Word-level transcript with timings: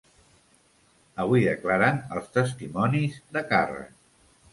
Avui 1.25 1.43
declaren 1.47 1.99
els 2.19 2.31
testimonis 2.37 3.21
de 3.37 3.45
càrrec. 3.53 3.93